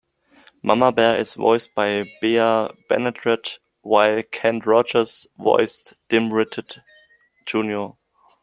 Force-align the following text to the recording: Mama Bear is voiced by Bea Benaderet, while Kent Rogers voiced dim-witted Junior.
Mama 0.63 0.91
Bear 0.91 1.19
is 1.19 1.35
voiced 1.35 1.75
by 1.75 2.09
Bea 2.23 2.71
Benaderet, 2.89 3.59
while 3.81 4.23
Kent 4.31 4.65
Rogers 4.65 5.27
voiced 5.37 5.93
dim-witted 6.09 6.81
Junior. 7.45 7.89